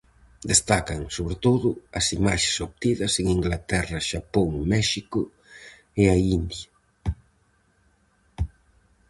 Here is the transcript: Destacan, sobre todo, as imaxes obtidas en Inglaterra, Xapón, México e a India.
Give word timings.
Destacan, 0.51 1.01
sobre 1.17 1.35
todo, 1.45 1.67
as 1.99 2.05
imaxes 2.17 2.55
obtidas 2.67 3.13
en 3.21 3.25
Inglaterra, 3.37 4.05
Xapón, 4.09 4.49
México 4.73 5.21
e 6.01 6.03
a 6.13 6.17
India. 6.37 6.67